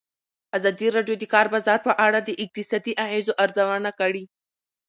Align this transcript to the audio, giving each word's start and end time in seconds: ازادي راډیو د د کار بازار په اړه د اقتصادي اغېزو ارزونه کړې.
ازادي 0.57 0.87
راډیو 0.95 1.15
د 1.17 1.21
د 1.21 1.25
کار 1.33 1.47
بازار 1.53 1.79
په 1.87 1.93
اړه 2.05 2.19
د 2.21 2.29
اقتصادي 2.43 2.93
اغېزو 3.05 3.33
ارزونه 3.43 3.91
کړې. 3.99 4.23